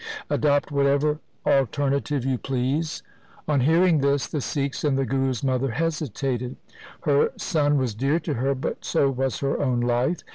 Adopt 0.31 0.71
whatever 0.71 1.19
alter 1.45 1.87
native 1.91 2.25
you 2.25 2.39
please.' 2.39 3.03
On 3.47 3.59
hearing 3.59 3.99
this 3.99 4.25
the 4.25 4.41
Sikhs 4.41 4.83
and 4.83 4.97
the 4.97 5.05
Guru's 5.05 5.43
mother 5.43 5.69
hesitated. 5.69 6.55
Her 7.01 7.29
son 7.37 7.77
was 7.77 7.93
dear 7.93 8.19
to 8.21 8.33
her, 8.33 8.55
but 8.55 8.83
so 8.83 9.11
was 9.11 9.41
her 9.41 9.61
own 9.61 9.79
life. 9.79 10.23